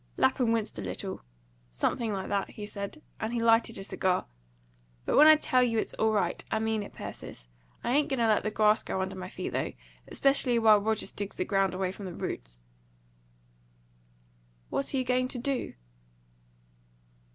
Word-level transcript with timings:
Lapham 0.17 0.51
winced 0.51 0.79
a 0.79 0.81
little. 0.81 1.21
"Something 1.71 2.11
like 2.11 2.27
that," 2.29 2.49
he 2.49 2.65
said, 2.65 3.03
and 3.19 3.31
he 3.33 3.39
lighted 3.39 3.77
a 3.77 3.83
cigar. 3.83 4.25
"But 5.05 5.15
when 5.15 5.27
I 5.27 5.35
tell 5.35 5.61
you 5.61 5.77
it's 5.77 5.93
all 5.93 6.09
right, 6.11 6.43
I 6.49 6.57
mean 6.57 6.81
it, 6.81 6.95
Persis. 6.95 7.47
I 7.83 7.91
ain't 7.91 8.09
going 8.09 8.17
to 8.17 8.25
let 8.25 8.41
the 8.41 8.49
grass 8.49 8.81
grow 8.81 9.03
under 9.03 9.15
my 9.15 9.29
feet, 9.29 9.49
though, 9.53 9.73
especially 10.07 10.57
while 10.57 10.79
Rogers 10.81 11.11
digs 11.11 11.35
the 11.35 11.45
ground 11.45 11.75
away 11.75 11.91
from 11.91 12.07
the 12.07 12.15
roots." 12.15 12.57
"What 14.71 14.91
are 14.91 14.97
you 14.97 15.03
going 15.03 15.27
to 15.27 15.37
do?" 15.37 15.73